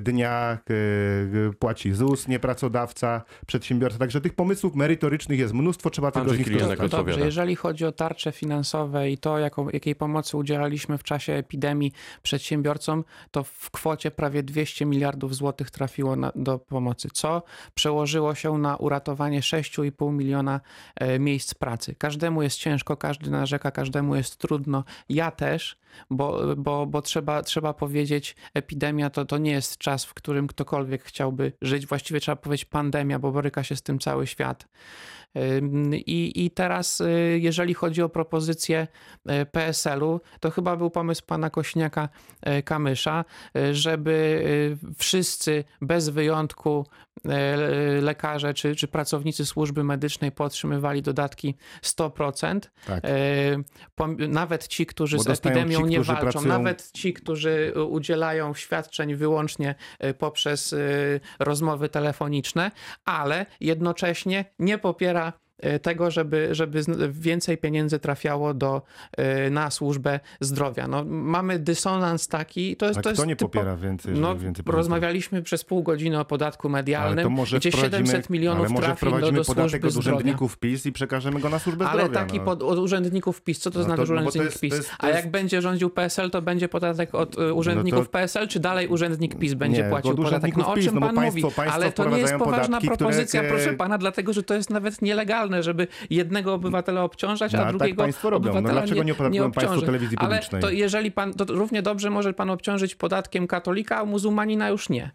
dnia 0.00 0.58
e, 0.70 1.52
płaci 1.58 1.92
ZUS, 1.92 2.28
nie 2.28 2.38
pracodawca, 2.38 3.22
przedsiębiorca. 3.46 3.98
Także 3.98 4.20
tych 4.20 4.34
pomysłów 4.34 4.74
merytorycznych 4.74 5.38
jest 5.38 5.54
mnóstwo, 5.54 5.90
trzeba 5.90 6.10
tylko 6.10 6.30
z 6.30 6.38
nich 6.38 6.52
korzystać. 6.52 6.90
Dobrze, 6.90 7.20
jeżeli 7.20 7.56
chodzi 7.56 7.84
o 7.84 7.92
tarcze 7.92 8.32
finansowe 8.32 9.10
i 9.10 9.18
to, 9.18 9.38
jaką, 9.38 9.68
jakiej 9.68 9.94
pomocy 9.94 10.36
udzielaliśmy 10.36 10.98
w 10.98 11.02
czasie 11.02 11.32
epidemii 11.32 11.92
przedsiębiorcom, 12.22 13.04
to 13.30 13.44
w 13.44 13.70
kwocie 13.70 14.10
prawie 14.10 14.42
200 14.42 14.86
miliardów 14.86 15.34
złotych 15.34 15.70
trafiło 15.70 16.16
na, 16.16 16.32
do 16.34 16.58
pomocy, 16.58 17.08
co 17.12 17.42
przełożyło 17.74 18.34
się 18.34 18.58
na 18.58 18.76
uratowanie 18.76 19.40
6,5 19.40 20.12
miliona 20.12 20.60
e, 20.94 21.18
miejsc 21.18 21.54
pracy. 21.54 21.94
Każdemu 21.98 22.42
jest 22.42 22.58
ciężko, 22.58 22.96
każdy 22.96 23.30
narzeka, 23.30 23.70
każdemu 23.70 24.16
jest 24.16 24.36
trudno. 24.36 24.84
Ja 25.08 25.30
też, 25.30 25.78
bo, 26.10 26.56
bo, 26.56 26.86
bo 26.86 27.02
trzeba, 27.02 27.42
trzeba 27.42 27.74
powiedzieć, 27.74 28.36
epidemia 28.54 29.10
to, 29.10 29.24
to 29.24 29.38
nie 29.38 29.50
jest 29.50 29.78
czas, 29.78 30.04
w 30.04 30.14
którym 30.14 30.46
ktokolwiek 30.46 31.04
chciałby 31.04 31.52
żyć. 31.62 31.86
Właściwie 31.86 32.20
trzeba 32.20 32.36
powiedzieć 32.36 32.64
pandemia, 32.64 33.18
bo 33.18 33.32
boryka 33.32 33.62
się 33.62 33.76
z 33.76 33.82
tym 33.82 33.98
cały 33.98 34.26
świat. 34.26 34.68
I, 35.92 36.44
I 36.44 36.50
teraz, 36.50 37.00
y, 37.00 37.38
jeżeli 37.40 37.74
chodzi 37.74 38.02
o 38.02 38.08
propozycję 38.08 38.86
y, 39.42 39.46
PSL-u, 39.46 40.20
to 40.40 40.50
chyba 40.50 40.76
był 40.76 40.90
pomysł 40.90 41.22
pana 41.26 41.50
Kośniaka 41.50 42.08
y, 42.48 42.62
żeby 43.72 44.44
wszyscy 44.98 45.64
bez 45.80 46.08
wyjątku 46.08 46.86
lekarze 48.00 48.54
czy, 48.54 48.76
czy 48.76 48.88
pracownicy 48.88 49.46
służby 49.46 49.84
medycznej 49.84 50.32
pootrzymywali 50.32 51.02
dodatki 51.02 51.54
100%. 51.82 52.60
Tak. 52.86 53.04
E, 53.04 54.28
Nawet 54.28 54.68
ci, 54.68 54.86
którzy 54.86 55.16
Bo 55.16 55.22
z 55.22 55.26
epidemią 55.28 55.78
ci, 55.78 55.84
nie 55.84 56.00
walczą, 56.02 56.22
pracują- 56.22 56.46
nawet 56.48 56.92
ci, 56.92 57.12
którzy 57.12 57.72
udzielają 57.88 58.54
świadczeń 58.54 59.14
wyłącznie 59.14 59.74
e, 59.98 60.14
poprzez 60.14 60.72
e, 60.72 60.76
rozmowy 61.38 61.88
telefoniczne, 61.88 62.70
ale 63.04 63.46
jednocześnie 63.60 64.44
nie 64.58 64.78
popiera 64.78 65.28
e, 65.28 65.45
tego, 65.82 66.10
żeby, 66.10 66.48
żeby 66.52 66.82
więcej 67.10 67.58
pieniędzy 67.58 67.98
trafiało 67.98 68.54
do, 68.54 68.82
e, 69.16 69.50
na 69.50 69.70
służbę 69.70 70.20
zdrowia. 70.40 70.88
No, 70.88 71.04
mamy 71.08 71.58
dysonans 71.58 72.28
taki, 72.28 72.76
to 72.76 72.86
jest, 72.86 72.98
A 72.98 73.02
to 73.02 73.10
kto 73.10 73.22
jest 73.22 73.26
nie 73.28 73.36
typo- 73.36 73.48
popiera 73.52 73.76
więcej, 73.76 74.14
no, 74.14 74.36
więcej 74.36 74.64
rozmawialiśmy 74.68 75.42
przez 75.42 75.64
pół 75.64 75.82
godziny 75.82 76.20
o 76.20 76.24
podatku 76.24 76.68
Ale 76.68 76.72
medialnym, 76.72 77.24
to 77.24 77.30
może 77.30 77.58
gdzie 77.58 77.70
wprowadzimy, 77.70 78.06
700 78.06 78.30
milionów 78.30 78.66
ale 78.70 78.76
trafi 78.80 79.06
do, 79.20 79.32
do 79.32 79.44
podatek 79.44 79.84
od 79.84 79.90
zdrowia. 79.90 80.10
urzędników 80.16 80.58
PiS 80.58 80.86
i 80.86 80.92
przekażemy 80.92 81.40
go 81.40 81.48
na 81.48 81.58
służbę 81.58 81.86
Ale 81.88 82.02
zdrowia. 82.02 82.20
taki 82.20 82.38
no. 82.38 82.44
pod, 82.44 82.62
od 82.62 82.78
urzędników 82.78 83.42
PiS, 83.42 83.58
co 83.58 83.70
to 83.70 83.78
No 83.78 83.84
znaczy 83.84 84.06
to- 84.06 84.14
no 84.14 84.20
urzędnik 84.20 84.44
jest- 84.44 84.56
to 84.56 84.60
PiS? 84.60 84.74
jest- 84.74 84.90
A 84.98 85.08
jest- 85.08 85.20
jak 85.22 85.30
będzie 85.30 85.62
rządził 85.62 85.90
PSL, 85.90 86.30
to 86.30 86.42
będzie 86.42 86.68
podatek 86.68 87.14
od 87.14 87.38
y, 87.38 87.52
urzędników 87.54 87.98
No 88.00 88.04
to- 88.04 88.10
PSL, 88.10 88.48
czy 88.48 88.60
dalej 88.60 88.88
urzędnik 88.88 89.38
PiS 89.38 89.54
będzie 89.54 89.82
Nie, 89.82 89.88
płacił 89.88 90.10
od 90.10 90.16
podatek? 90.16 90.38
urzędników 90.38 90.62
No 90.62 90.72
o 90.72 90.74
PiS, 90.74 90.84
czym 90.84 90.94
no 90.94 91.00
bo 91.00 91.06
pan 91.06 91.16
państwo- 91.16 91.40
mówi? 91.46 91.54
państwo 91.56 91.74
Ale 91.74 91.92
to 91.92 92.10
nie 92.10 92.18
jest 92.18 92.34
poważna 92.34 92.80
propozycja, 92.80 93.42
proszę 93.48 93.72
pana, 93.74 93.98
dlatego 93.98 94.32
że 94.32 94.42
to 94.42 94.54
jest 94.54 94.70
nawet 94.70 95.02
nielegalne, 95.02 95.45
żeby 95.62 95.86
jednego 96.10 96.54
obywatela 96.54 97.04
obciążać, 97.04 97.52
No, 97.52 97.58
a 97.58 97.62
ale 97.62 97.70
tak 97.72 97.78
drugiego 97.78 98.02
państwo 98.02 98.30
robią. 98.30 98.54
No 98.54 98.62
dlaczego 98.62 99.02
nie 99.02 99.12
opodatkują 99.12 99.42
państwo 99.52 99.60
obciąży? 99.62 99.86
telewizji 99.86 100.18
Ale 100.18 100.28
publicznej? 100.28 100.62
to 100.62 100.70
jeżeli 100.70 101.12
pan, 101.12 101.34
to 101.34 101.44
równie 101.48 101.82
dobrze 101.82 102.10
może 102.10 102.32
pan 102.34 102.50
obciążyć 102.50 102.94
podatkiem 102.94 103.46
katolika, 103.46 103.96
a 103.96 104.04
muzułmanina 104.04 104.68
już 104.68 104.88
nie. 104.88 105.10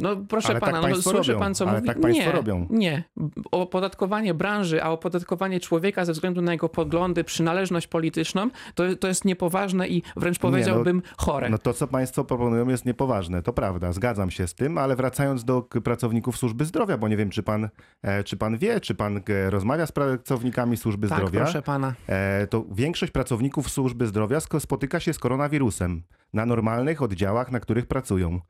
No 0.00 0.16
proszę 0.28 0.48
Ale 0.48 0.60
tak 0.60 0.68
pana, 0.68 0.80
no, 0.80 0.88
państwo 0.88 1.10
słyszy 1.10 1.32
robią, 1.32 1.44
pan 1.44 1.54
co 1.54 1.68
ale 1.68 1.74
mówi? 1.76 1.86
tak 1.86 2.00
państwo 2.00 2.26
nie, 2.26 2.32
robią. 2.32 2.66
nie. 2.70 3.04
Opodatkowanie 3.50 4.34
branży, 4.34 4.82
a 4.82 4.90
opodatkowanie 4.90 5.60
człowieka 5.60 6.04
ze 6.04 6.12
względu 6.12 6.42
na 6.42 6.52
jego 6.52 6.68
poglądy, 6.68 7.24
przynależność 7.24 7.86
polityczną, 7.86 8.50
to, 8.74 8.96
to 8.96 9.08
jest 9.08 9.24
niepoważne 9.24 9.88
i 9.88 10.02
wręcz 10.16 10.38
powiedziałbym 10.38 11.02
chore. 11.16 11.50
No 11.50 11.58
to, 11.58 11.72
co 11.72 11.86
państwo 11.86 12.24
proponują, 12.24 12.68
jest 12.68 12.86
niepoważne. 12.86 13.42
To 13.42 13.52
prawda, 13.52 13.92
zgadzam 13.92 14.30
się 14.30 14.46
z 14.46 14.54
tym, 14.54 14.78
ale 14.78 14.96
wracając 14.96 15.44
do 15.44 15.62
pracowników 15.62 16.36
służby 16.36 16.64
zdrowia, 16.64 16.98
bo 16.98 17.08
nie 17.08 17.16
wiem, 17.16 17.30
czy 17.30 17.42
pan, 17.42 17.68
e, 18.02 18.24
czy 18.24 18.36
pan 18.36 18.58
wie, 18.58 18.80
czy 18.80 18.94
pan 18.94 19.20
e, 19.28 19.50
rozmawia 19.50 19.86
z 19.86 19.92
pracownikami 19.92 20.76
służby 20.76 21.08
tak, 21.08 21.18
zdrowia. 21.18 21.40
proszę 21.40 21.62
pana. 21.62 21.94
E, 22.06 22.46
to 22.46 22.64
większość 22.70 23.12
pracowników 23.12 23.70
służby 23.70 24.06
zdrowia 24.06 24.40
spotyka 24.40 25.00
się 25.00 25.12
z 25.12 25.18
koronawirusem 25.18 26.02
na 26.32 26.46
normalnych 26.46 27.02
oddziałach, 27.02 27.52
na 27.52 27.60
których 27.60 27.86
pracują. 27.86 28.40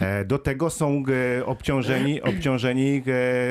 E, 0.00 0.24
do 0.24 0.38
tego 0.38 0.70
są 0.70 1.02
e, 1.38 1.46
obciążeni, 1.46 2.22
obciążeni, 2.22 3.02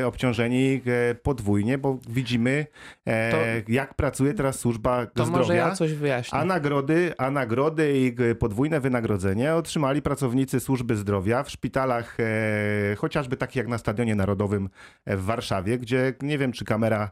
e, 0.02 0.08
obciążeni 0.08 0.82
podwójnie, 1.24 1.78
bo 1.78 2.00
widzimy, 2.10 2.66
e, 3.08 3.34
jak 3.68 3.94
pracuje 3.94 4.34
teraz 4.34 4.60
służba 4.60 5.06
To 5.06 5.26
zdrowia. 5.26 5.38
może 5.40 5.56
ja 5.56 5.72
coś 5.72 5.94
wyjaśnię. 5.94 6.40
A 6.40 6.46
nagrody, 6.46 7.14
a 7.18 7.32
nagrody 7.32 8.00
i 8.00 8.36
podwójne 8.36 8.80
wynagrodzenie 8.80 9.54
otrzymali 9.56 10.02
pracownicy 10.02 10.60
służby 10.60 10.96
zdrowia 10.96 11.44
w 11.44 11.52
szpitalach, 11.52 12.18
chociażby 12.98 13.38
takich 13.38 13.56
jak 13.56 13.68
na 13.68 13.78
Stadionie 13.78 14.16
Narodowym 14.16 14.70
w 15.08 15.24
Warszawie, 15.26 15.80
gdzie 15.80 16.14
nie 16.22 16.38
wiem, 16.38 16.52
czy 16.52 16.66
kamera 16.66 17.12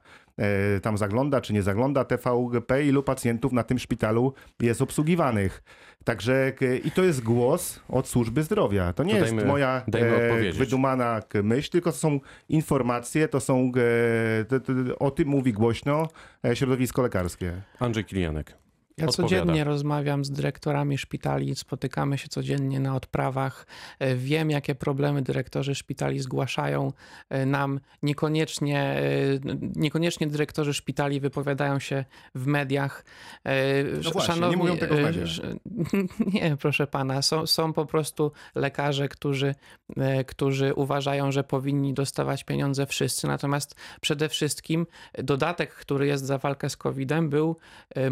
tam 0.82 0.98
zagląda, 0.98 1.42
czy 1.42 1.54
nie 1.54 1.63
zagląda 1.63 2.06
TVP, 2.06 2.84
ilu 2.86 3.04
pacjentów 3.04 3.52
na 3.54 3.63
tym 3.63 3.80
szpitalu 3.80 4.34
jest 4.62 4.82
obsługiwanych. 4.82 5.63
Także 6.04 6.52
k- 6.52 6.66
i 6.84 6.92
to 6.92 7.04
jest 7.04 7.24
głos 7.24 7.80
od 7.90 8.08
służby 8.08 8.44
zdrowia. 8.44 8.94
To 8.94 9.04
nie 9.04 9.13
To 9.13 9.20
jest 9.20 9.34
dajmy- 9.34 9.46
moja 9.46 9.82
dajmy 9.88 10.08
e, 10.18 10.52
wydumana 10.52 11.20
myśl, 11.44 11.70
tylko 11.72 11.92
to 11.92 11.98
są 11.98 12.20
informacje, 12.50 13.28
to 13.28 13.40
są 13.40 13.72
e, 14.92 14.96
o 15.00 15.12
tym 15.12 15.28
mówi 15.28 15.54
głośno 15.54 16.08
e, 16.46 16.56
środowisko 16.56 17.02
lekarskie. 17.02 17.62
Andrzej 17.80 18.06
Kilianek. 18.06 18.62
Ja 18.97 19.05
odpowiada. 19.07 19.41
codziennie 19.41 19.63
rozmawiam 19.63 20.25
z 20.25 20.31
dyrektorami 20.31 20.97
szpitali, 20.97 21.55
spotykamy 21.55 22.17
się 22.17 22.27
codziennie 22.27 22.79
na 22.79 22.95
odprawach. 22.95 23.67
E, 24.00 24.15
Wiem, 24.15 24.50
jakie 24.50 24.75
problemy 24.75 25.21
dyrektorzy 25.21 25.75
szpitali 25.75 26.19
zgłaszają 26.19 26.93
e, 27.29 27.45
nam. 27.45 27.79
Niekoniecznie, 28.03 28.81
e, 28.81 29.01
niekoniecznie 29.75 30.27
dyrektorzy 30.27 30.73
szpitali 30.73 31.19
wypowiadają 31.19 31.79
się 31.79 32.05
w 32.35 32.45
mediach. 32.47 33.05
No 34.03 34.12
właśnie, 34.12 34.50
nie 34.50 34.57
mówią 34.57 34.77
tego 34.77 34.95
w 34.95 35.01
mediach. 35.01 35.27
Nie, 36.33 36.57
proszę 36.57 36.88
pana. 36.88 37.21
Są, 37.21 37.47
są 37.47 37.73
po 37.73 37.85
prostu 37.85 38.31
lekarze, 38.55 39.09
którzy, 39.09 39.55
którzy 40.27 40.73
uważają, 40.73 41.31
że 41.31 41.43
powinni 41.43 41.93
dostawać 41.93 42.43
pieniądze 42.43 42.85
wszyscy. 42.85 43.27
Natomiast 43.27 43.75
przede 44.01 44.29
wszystkim 44.29 44.88
dodatek, 45.13 45.73
który 45.73 46.07
jest 46.07 46.25
za 46.25 46.38
walkę 46.38 46.69
z 46.69 46.77
COVID-em, 46.77 47.29
był 47.29 47.57
e, 47.95 48.09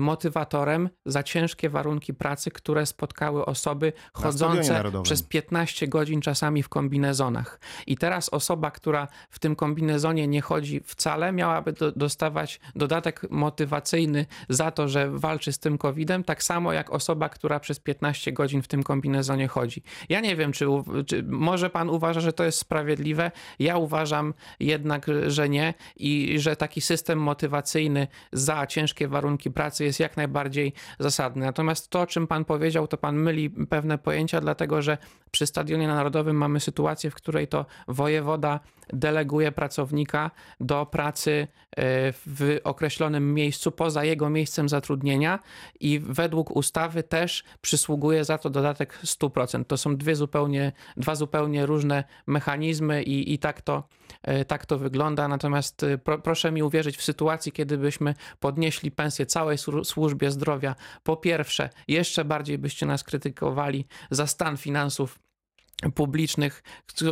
za 1.06 1.24
ciężkie 1.24 1.70
warunki 1.70 2.13
pracy, 2.13 2.51
które 2.51 2.86
spotkały 2.86 3.46
osoby 3.46 3.94
chodzące 4.13 4.84
przez 5.04 5.24
15 5.24 5.88
godzin 5.88 6.22
czasami 6.22 6.63
w 6.63 6.70
kombinezonach. 6.70 7.60
I 7.88 7.98
teraz 7.98 8.30
osoba, 8.30 8.72
która 8.72 9.08
w 9.30 9.40
tym 9.40 9.56
kombinezonie 9.56 10.28
nie 10.28 10.42
chodzi 10.42 10.82
wcale, 10.86 11.32
miałaby 11.32 11.74
do, 11.74 11.92
dostawać 11.92 12.60
dodatek 12.75 13.28
motywacyjny 13.30 14.25
za 14.50 14.72
to, 14.72 14.88
że 14.88 15.12
walczy 15.12 15.51
z 15.51 15.60
tym 15.60 15.78
COVID-em, 15.78 16.24
tak 16.24 16.44
samo 16.44 16.74
jak 16.74 16.94
osoba, 16.94 17.30
która 17.30 17.60
przez 17.60 17.80
15 17.80 18.32
godzin 18.32 18.62
w 18.62 18.68
tym 18.68 18.84
kombinezonie 18.84 19.48
chodzi. 19.48 19.84
Ja 20.10 20.20
nie 20.20 20.36
wiem, 20.36 20.51
czy, 20.51 20.66
czy 21.08 21.24
może 21.24 21.70
pan 21.70 21.90
uważa, 21.90 22.20
że 22.20 22.34
to 22.34 22.44
jest 22.44 22.58
sprawiedliwe. 22.58 23.32
Ja 23.60 23.78
uważam 23.78 24.34
jednak, 24.60 25.06
że 25.28 25.50
nie 25.50 25.74
i 25.96 26.40
że 26.40 26.56
taki 26.56 26.82
system 26.82 27.20
motywacyjny 27.20 28.08
za 28.32 28.68
ciężkie 28.68 29.08
warunki 29.08 29.51
pracy 29.51 29.84
jest 29.84 30.00
jak 30.00 30.18
najbardziej 30.18 30.61
zasadny. 31.00 31.46
Natomiast 31.46 31.89
to, 31.89 32.01
o 32.01 32.08
czym 32.08 32.27
pan 32.27 32.46
powiedział, 32.46 32.88
to 32.88 32.98
pan 32.98 33.15
myli 33.15 33.50
pewne 33.50 33.98
pojęcia, 33.98 34.41
dlatego 34.41 34.82
że 34.82 34.98
przy 35.32 35.48
Stadionie 35.48 35.88
Narodowym 35.88 36.38
mamy 36.38 36.60
sytuację, 36.60 37.12
w 37.12 37.15
której 37.15 37.48
to 37.48 37.65
wojewoda 37.88 38.60
deleguje 38.94 39.51
pracownika 39.51 40.32
do 40.60 40.86
pracy 40.86 41.48
e, 41.72 41.77
w 42.12 42.60
określonym 42.63 43.34
miejscu 43.34 43.72
poza 43.72 44.03
jego 44.03 44.30
miejscem 44.30 44.70
zatrudnienia 44.70 45.39
i 45.80 46.00
według 46.00 46.51
ustawy 46.51 47.03
też 47.03 47.44
przysługuje 47.62 48.25
za 48.25 48.38
to 48.38 48.50
dodatek 48.50 49.00
100%. 49.03 49.65
To 49.65 49.77
są 49.77 49.98
dwie 49.98 50.15
zupełnie, 50.15 50.72
dwa 50.98 51.15
zupełnie 51.15 51.65
różne 51.65 52.03
mechanizmy 52.27 53.03
i, 53.03 53.34
i 53.34 53.39
tak, 53.39 53.62
to, 53.62 53.84
e, 54.24 54.46
tak 54.46 54.65
to 54.65 54.77
wygląda. 54.77 55.27
Natomiast 55.27 55.84
e, 55.84 55.98
pro, 55.98 56.20
proszę 56.20 56.51
mi 56.51 56.63
uwierzyć, 56.63 56.98
w 56.98 57.03
sytuacji, 57.03 57.51
kiedy 57.51 57.77
byśmy 57.77 58.15
podnieśli 58.39 58.91
pensję 58.91 59.25
całej 59.25 59.58
słu- 59.58 59.84
służbie 59.84 60.32
zdrowia, 60.32 60.50
po 61.03 61.17
pierwsze, 61.17 61.70
jeszcze 61.88 62.25
bardziej 62.25 62.58
byście 62.58 62.86
nas 62.86 63.03
krytykowali 63.03 63.86
za 64.12 64.27
stan 64.27 64.58
finansów 64.58 65.20
publicznych, 65.96 66.63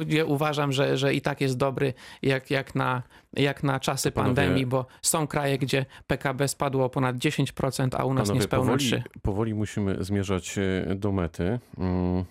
gdzie 0.06 0.26
uważam, 0.26 0.72
że, 0.72 0.98
że 0.98 1.14
i 1.14 1.22
tak 1.22 1.42
jest 1.42 1.58
dobry 1.58 1.94
jak, 2.22 2.52
jak, 2.52 2.76
na, 2.76 3.04
jak 3.34 3.64
na 3.64 3.80
czasy 3.80 4.12
Panowie- 4.12 4.26
pandemii, 4.26 4.66
bo 4.66 4.86
są 5.02 5.28
kraje, 5.28 5.58
gdzie 5.58 5.86
PKB 6.08 6.48
spadło 6.48 6.86
o 6.86 6.90
ponad 6.90 7.16
10%, 7.16 7.90
a 7.98 8.06
u 8.06 8.14
nas 8.14 8.28
Panowie, 8.28 8.40
niespełna 8.40 8.66
powoli, 8.66 8.92
3%. 8.92 9.02
powoli 9.22 9.54
musimy 9.54 10.04
zmierzać 10.04 10.58
e, 10.58 10.96
do 10.96 11.12
mety. 11.12 11.60
Mm, 11.78 12.26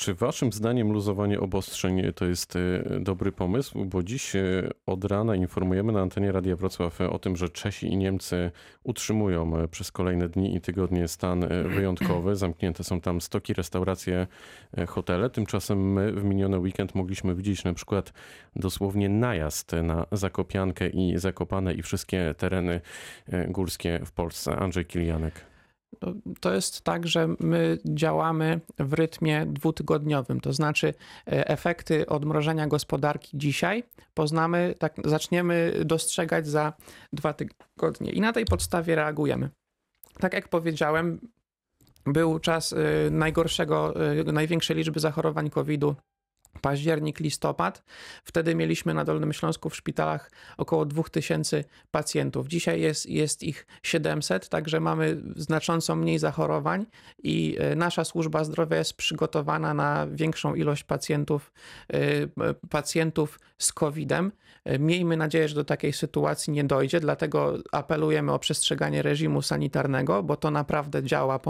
Czy 0.00 0.14
waszym 0.14 0.52
zdaniem 0.52 0.92
luzowanie 0.92 1.40
obostrzeń 1.40 2.02
to 2.14 2.24
jest 2.24 2.56
e, 2.56 2.60
dobry 3.00 3.32
pomysł? 3.32 3.84
Bo 3.84 4.02
dziś 4.02 4.36
e, 4.36 4.70
od 4.86 5.04
rana 5.04 5.36
informujemy 5.36 5.92
na 5.92 6.00
antenie 6.00 6.32
Radia 6.32 6.56
Wrocław 6.56 7.00
e, 7.00 7.10
o 7.10 7.18
tym, 7.18 7.36
że 7.36 7.48
Czesi 7.48 7.86
i 7.86 7.96
Niemcy 7.96 8.50
utrzymują 8.84 9.58
e, 9.58 9.68
przez 9.68 9.92
kolejne 9.92 10.28
dni 10.28 10.56
i 10.56 10.60
tygodnie 10.60 11.08
stan 11.08 11.44
e, 11.44 11.62
wyjątkowy. 11.62 12.36
Zamknięte 12.36 12.84
są 12.84 13.00
tam 13.00 13.20
stoki, 13.20 13.54
restauracje, 13.54 14.26
e, 14.76 14.86
hotele. 14.86 15.30
Tymczasem 15.30 15.92
my 15.92 16.12
w 16.12 16.24
miniony 16.24 16.58
weekend 16.58 16.94
mogliśmy 16.94 17.34
widzieć 17.34 17.64
na 17.64 17.74
przykład 17.74 18.12
dosłownie 18.56 19.08
najazd 19.08 19.72
na 19.82 20.06
Zakopiankę 20.12 20.88
i 20.88 21.18
Zakopane 21.18 21.74
i 21.74 21.82
wszystkie 21.82 22.34
tereny 22.38 22.80
e, 23.28 23.48
górskie 23.48 24.00
w 24.04 24.12
Polsce. 24.12 24.56
Andrzej 24.56 24.86
Kilianek. 24.86 25.49
To 26.40 26.54
jest 26.54 26.82
tak, 26.82 27.06
że 27.06 27.28
my 27.40 27.78
działamy 27.84 28.60
w 28.78 28.92
rytmie 28.92 29.46
dwutygodniowym, 29.46 30.40
to 30.40 30.52
znaczy 30.52 30.94
e, 31.26 31.48
efekty 31.48 32.06
odmrożenia 32.06 32.66
gospodarki 32.66 33.38
dzisiaj 33.38 33.84
poznamy, 34.14 34.74
tak 34.78 34.94
zaczniemy 35.04 35.72
dostrzegać 35.84 36.48
za 36.48 36.72
dwa 37.12 37.32
tygodnie. 37.32 38.12
I 38.12 38.20
na 38.20 38.32
tej 38.32 38.44
podstawie 38.44 38.94
reagujemy. 38.94 39.50
Tak 40.18 40.32
jak 40.32 40.48
powiedziałem, 40.48 41.20
był 42.06 42.38
czas 42.38 42.72
e, 42.72 42.76
najgorszego, 43.10 43.94
e, 44.10 44.32
największej 44.32 44.76
liczby 44.76 45.00
zachorowań 45.00 45.50
COVID-u 45.50 45.94
październik, 46.60 47.20
listopad. 47.20 47.82
Wtedy 48.24 48.54
mieliśmy 48.54 48.94
na 48.94 49.04
Dolnym 49.04 49.32
Śląsku 49.32 49.70
w 49.70 49.76
szpitalach 49.76 50.30
około 50.56 50.86
2000 50.86 51.64
pacjentów. 51.90 52.48
Dzisiaj 52.48 52.80
jest, 52.80 53.06
jest 53.06 53.42
ich 53.42 53.66
700, 53.82 54.48
także 54.48 54.80
mamy 54.80 55.22
znacząco 55.36 55.96
mniej 55.96 56.18
zachorowań 56.18 56.86
i 57.22 57.56
e, 57.58 57.76
nasza 57.76 58.04
służba 58.04 58.44
zdrowia 58.44 58.76
jest 58.76 58.94
przygotowana 58.94 59.74
na 59.74 60.06
większą 60.10 60.54
ilość 60.54 60.84
pacjentów, 60.84 61.52
e, 61.92 61.96
pacjentów 62.68 63.40
z 63.58 63.72
COVID-em. 63.72 64.32
E, 64.64 64.78
Miejmy 64.78 65.16
nadzieję, 65.16 65.48
że 65.48 65.54
do 65.54 65.64
takiej 65.64 65.92
sytuacji 65.92 66.52
nie 66.52 66.64
dojdzie, 66.64 67.00
dlatego 67.00 67.54
apelujemy 67.72 68.32
o 68.32 68.38
przestrzeganie 68.38 69.02
reżimu 69.02 69.42
sanitarnego, 69.42 70.22
bo 70.22 70.36
to 70.36 70.50
naprawdę 70.50 71.02
działa, 71.02 71.40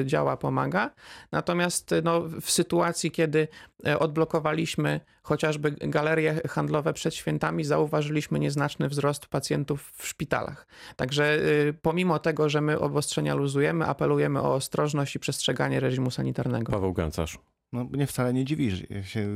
e, 0.00 0.06
działa 0.06 0.36
pomaga. 0.36 0.90
Natomiast 1.32 1.92
e, 1.92 2.02
no, 2.02 2.20
w 2.20 2.50
sytuacji, 2.50 3.10
kiedy 3.10 3.48
e, 3.84 3.98
odblokowaliśmy 4.46 5.00
chociażby 5.22 5.70
galerie 5.70 6.40
handlowe 6.48 6.92
przed 6.92 7.14
świętami, 7.14 7.64
zauważyliśmy 7.64 8.38
nieznaczny 8.38 8.88
wzrost 8.88 9.26
pacjentów 9.26 9.92
w 9.96 10.06
szpitalach. 10.06 10.66
Także 10.96 11.38
y, 11.68 11.74
pomimo 11.82 12.18
tego, 12.18 12.48
że 12.48 12.60
my 12.60 12.78
obostrzenia 12.78 13.34
luzujemy, 13.34 13.86
apelujemy 13.86 14.40
o 14.40 14.54
ostrożność 14.54 15.16
i 15.16 15.18
przestrzeganie 15.18 15.80
reżimu 15.80 16.10
sanitarnego. 16.10 16.72
Paweł 16.72 16.92
Gancarz. 16.92 17.38
No 17.72 17.84
mnie 17.84 18.06
wcale 18.06 18.32
nie 18.32 18.44
dziwi, 18.44 18.70
że 18.70 19.04
się 19.04 19.28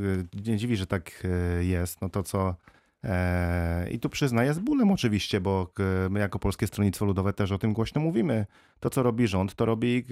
nie 0.46 0.56
dziwi, 0.56 0.76
że 0.76 0.86
tak 0.86 1.10
e, 1.24 1.64
jest. 1.64 2.00
No 2.00 2.08
to 2.08 2.22
co 2.22 2.54
e, 3.04 3.90
i 3.90 3.98
tu 3.98 4.08
przyznaję 4.08 4.54
z 4.54 4.58
bólem 4.58 4.92
oczywiście, 4.92 5.40
bo 5.40 5.72
my 6.10 6.20
jako 6.20 6.38
Polskie 6.38 6.66
Stronnictwo 6.66 7.04
Ludowe 7.04 7.32
też 7.32 7.52
o 7.52 7.58
tym 7.58 7.72
głośno 7.72 8.00
mówimy. 8.00 8.46
To 8.80 8.90
co 8.90 9.02
robi 9.02 9.26
rząd, 9.26 9.54
to 9.54 9.64
robi 9.64 10.06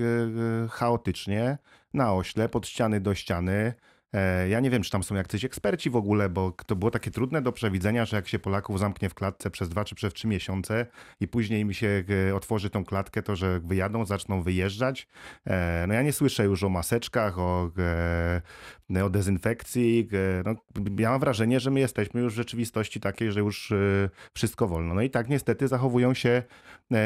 chaotycznie, 0.71 1.59
na 1.95 2.15
oślep, 2.15 2.57
od 2.57 2.67
ściany 2.67 3.01
do 3.01 3.15
ściany. 3.15 3.75
E, 4.13 4.49
Ja 4.49 4.61
nie 4.61 4.71
wiem, 4.71 4.83
czy 4.83 4.91
tam 4.91 5.03
są 5.03 5.15
jacyś 5.15 5.45
eksperci 5.45 5.91
w 5.91 5.97
ogóle, 5.97 6.29
bo 6.29 6.53
to 6.67 6.77
było 6.77 6.91
takie 6.91 7.11
trudne 7.11 7.43
do 7.43 7.53
przewidzenia, 7.53 8.05
że 8.05 8.17
jak 8.17 8.29
się 8.29 8.39
Polaków 8.39 8.79
zamknie 8.79 9.09
w 9.09 9.15
klatce 9.15 9.51
przez 9.51 9.69
dwa 9.69 9.85
czy 9.85 9.95
przez 9.95 10.15
trzy 10.15 10.29
miesiące 10.29 10.87
i 11.21 11.29
później 11.29 11.65
mi 11.65 11.75
się 11.75 12.05
e, 12.29 12.35
otworzy 12.35 12.71
tą 12.71 12.85
klatkę, 12.85 13.23
to 13.23 13.37
że 13.37 13.61
wyjadą, 13.61 14.05
zaczną 14.05 14.43
wyjeżdżać. 14.43 15.09
E, 15.47 15.85
No 15.89 15.95
ja 15.95 16.03
nie 16.03 16.13
słyszę 16.13 16.45
już 16.45 16.63
o 16.63 16.69
maseczkach, 16.69 17.39
o, 17.39 17.71
o 19.05 19.11
dezynfekcji. 19.11 20.09
No, 20.45 20.55
ja 20.99 21.11
mam 21.11 21.21
wrażenie, 21.21 21.61
że 21.61 21.71
my 21.71 21.81
jesteśmy 21.81 22.21
już 22.21 22.33
w 22.33 22.37
rzeczywistości 22.37 23.01
takiej, 23.01 23.33
że 23.33 23.41
już 23.41 23.73
wszystko 24.35 24.69
wolno. 24.69 24.95
No 24.95 25.03
i 25.03 25.11
tak 25.11 25.29
niestety 25.29 25.69
zachowują 25.69 26.15
się 26.15 26.43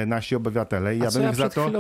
nasi 0.07 0.37
obywatele. 0.37 0.97
I 0.97 0.99
ja 0.99 1.11
bym 1.11 1.23
ja 1.23 1.31
ich 1.31 1.37
za 1.37 1.49
to... 1.49 1.71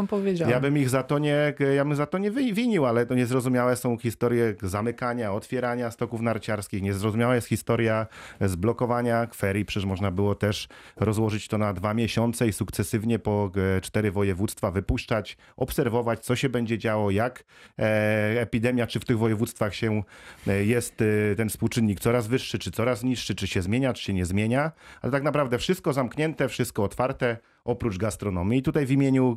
Ja 0.48 0.60
bym 0.60 0.78
ich 0.78 0.88
za 0.88 1.02
to 1.02 1.18
nie, 1.18 1.54
ja 1.76 1.84
bym 1.84 1.94
za 1.94 2.06
to 2.06 2.18
nie 2.18 2.30
winił, 2.30 2.86
ale 2.86 3.06
to 3.06 3.14
niezrozumiałe 3.14 3.76
są 3.76 3.98
historie 3.98 4.54
zamykania, 4.62 5.32
otwierania 5.32 5.90
stoków 5.90 6.20
narciarskich, 6.20 6.82
niezrozumiała 6.82 7.34
jest 7.34 7.48
historia 7.48 8.06
zblokowania 8.40 9.26
ferii, 9.34 9.64
przecież 9.64 9.86
można 9.86 10.10
było 10.10 10.34
też 10.34 10.68
rozłożyć 10.96 11.48
to 11.48 11.58
na 11.58 11.72
dwa 11.72 11.94
miesiące 11.94 12.48
i 12.48 12.52
sukcesywnie 12.52 13.18
po 13.18 13.50
e, 13.76 13.80
cztery 13.80 14.12
województwa 14.12 14.70
wypuszczać, 14.70 15.36
obserwować, 15.56 16.20
co 16.20 16.36
się 16.36 16.48
będzie 16.48 16.78
działo, 16.78 17.10
jak 17.10 17.44
e, 17.78 18.40
epidemia, 18.40 18.86
czy 18.86 19.00
w 19.00 19.04
tych 19.04 19.18
województwach 19.18 19.74
się 19.74 20.02
e, 20.46 20.64
jest 20.64 21.02
e, 21.02 21.36
ten 21.36 21.48
współczynnik 21.48 22.00
coraz 22.00 22.26
wyższy, 22.26 22.58
czy 22.58 22.70
coraz 22.70 23.02
niższy, 23.02 23.34
czy 23.34 23.46
się 23.46 23.62
zmienia, 23.62 23.92
czy 23.92 24.02
się 24.02 24.12
nie 24.12 24.26
zmienia, 24.26 24.72
ale 25.02 25.12
tak 25.12 25.22
naprawdę 25.22 25.58
wszystko 25.58 25.92
zamknięte, 25.92 26.48
wszystko 26.48 26.84
otwarte, 26.84 27.36
oprócz 27.64 27.98
gastronomii. 27.98 28.58
I 28.58 28.62
tutaj 28.62 28.86
w 28.86 28.90
imieniu 28.90 29.36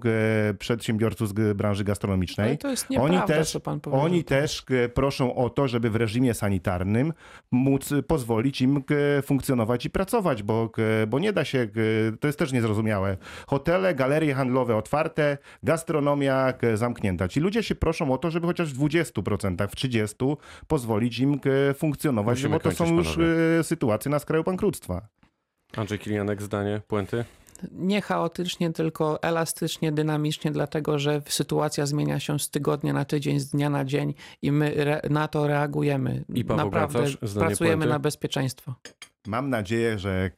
e, 0.49 0.53
przedsiębiorców 0.53 1.29
z 1.29 1.57
branży 1.57 1.83
gastronomicznej 1.83 2.47
Ale 2.47 2.57
to 2.57 2.69
jest 2.69 2.89
nieprawda, 2.89 3.17
oni 3.17 3.27
też, 3.27 3.51
co 3.51 3.59
pan 3.59 3.79
powiedział. 3.79 4.05
oni 4.05 4.23
też 4.23 4.63
e, 4.69 4.89
proszą 4.89 5.35
o 5.35 5.49
to, 5.49 5.67
żeby 5.67 5.89
w 5.89 5.95
reżimie 5.95 6.33
sanitarnym 6.33 7.13
móc 7.51 7.91
e, 7.91 8.03
pozwolić 8.03 8.61
im 8.61 8.83
funkcjonować 9.23 9.85
i 9.85 9.89
pracować, 9.89 10.43
bo, 10.43 10.69
bo 11.07 11.19
nie 11.19 11.33
da 11.33 11.45
się, 11.45 11.67
to 12.19 12.27
jest 12.27 12.39
też 12.39 12.51
niezrozumiałe. 12.51 13.17
Hotele, 13.47 13.95
galerie 13.95 14.33
handlowe 14.33 14.75
otwarte, 14.75 15.37
gastronomia 15.63 16.53
zamknięta. 16.73 17.27
Ci 17.27 17.39
ludzie 17.39 17.63
się 17.63 17.75
proszą 17.75 18.11
o 18.13 18.17
to, 18.17 18.31
żeby 18.31 18.47
chociaż 18.47 18.73
w 18.73 18.79
20%, 18.79 19.67
w 19.67 19.75
30% 19.75 20.35
pozwolić 20.67 21.19
im 21.19 21.39
funkcjonować, 21.75 22.37
Musimy 22.37 22.55
bo 22.55 22.59
to 22.59 22.71
są 22.71 22.95
już 22.95 23.15
panowie. 23.15 23.63
sytuacje 23.63 24.11
na 24.11 24.19
skraju 24.19 24.43
bankructwa. 24.43 25.07
Andrzej 25.77 25.99
Kilianek, 25.99 26.41
zdanie, 26.41 26.81
puenty? 26.87 27.25
Nie 27.71 28.01
chaotycznie, 28.01 28.73
tylko 28.73 29.23
elastycznie, 29.23 29.91
dynamicznie, 29.91 30.51
dlatego 30.51 30.99
że 30.99 31.21
sytuacja 31.29 31.85
zmienia 31.85 32.19
się 32.19 32.39
z 32.39 32.49
tygodnia 32.49 32.93
na 32.93 33.05
tydzień, 33.05 33.39
z 33.39 33.49
dnia 33.49 33.69
na 33.69 33.85
dzień 33.85 34.13
i 34.41 34.51
my 34.51 34.75
re- 34.75 35.01
na 35.09 35.27
to 35.27 35.47
reagujemy. 35.47 36.23
I 36.33 36.45
Paweł 36.45 36.65
Naprawdę 36.65 37.07
zdanie 37.21 37.47
pracujemy 37.47 37.77
puenty? 37.77 37.93
na 37.93 37.99
bezpieczeństwo. 37.99 38.73
Mam 39.27 39.49
nadzieję, 39.49 39.99
że, 39.99 40.31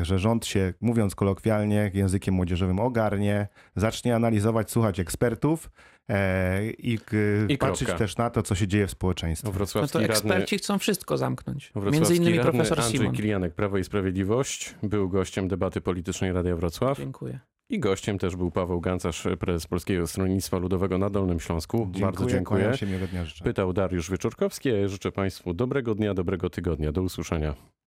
e, 0.00 0.04
że 0.04 0.18
rząd 0.18 0.46
się, 0.46 0.74
mówiąc 0.80 1.14
kolokwialnie, 1.14 1.90
językiem 1.94 2.34
młodzieżowym 2.34 2.80
ogarnie, 2.80 3.48
zacznie 3.76 4.14
analizować, 4.16 4.70
słuchać 4.70 5.00
ekspertów 5.00 5.70
e, 6.10 6.66
i, 6.70 6.98
k- 6.98 7.16
I 7.48 7.58
patrzeć 7.58 7.86
kropka. 7.88 7.98
też 8.04 8.16
na 8.16 8.30
to, 8.30 8.42
co 8.42 8.54
się 8.54 8.68
dzieje 8.68 8.86
w 8.86 8.90
społeczeństwie. 8.90 9.48
No 9.48 9.52
Wrocławski 9.52 9.92
to 9.92 9.98
radny, 9.98 10.14
eksperci 10.14 10.58
chcą 10.58 10.78
wszystko 10.78 11.16
zamknąć. 11.18 11.72
Między 11.92 12.16
innymi 12.16 12.36
radny 12.38 12.52
profesor 12.52 12.80
Andrzej 12.80 12.98
Simon. 13.00 13.14
Kilianek, 13.14 13.54
Prawo 13.54 13.78
i 13.78 13.84
Sprawiedliwość, 13.84 14.74
był 14.82 15.08
gościem 15.08 15.48
debaty 15.48 15.80
politycznej 15.80 16.32
Radia 16.32 16.56
Wrocław. 16.56 16.98
Dziękuję. 16.98 17.38
I 17.70 17.78
gościem 17.80 18.18
też 18.18 18.36
był 18.36 18.50
Paweł 18.50 18.80
Gancarz, 18.80 19.26
prezes 19.38 19.66
Polskiego 19.66 20.06
Stronnictwa 20.06 20.58
Ludowego 20.58 20.98
na 20.98 21.10
Dolnym 21.10 21.40
Śląsku. 21.40 21.86
Bardzo 21.86 22.26
dziękuję. 22.26 22.76
się, 22.76 22.86
miłego 22.86 23.06
dnia 23.06 23.24
życzę. 23.24 23.44
Pytał 23.44 23.72
Dariusz 23.72 24.10
Wieczorkowski. 24.10 24.70
a 24.70 24.76
ja 24.76 24.88
Życzę 24.88 25.12
Państwu 25.12 25.54
dobrego 25.54 25.94
dnia, 25.94 26.14
dobrego 26.14 26.50
tygodnia. 26.50 26.92
Do 26.92 27.02
usłyszenia. 27.02 27.54